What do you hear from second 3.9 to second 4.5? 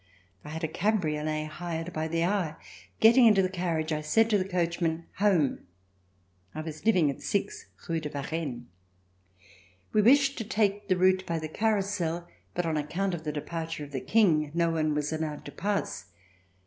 I said to the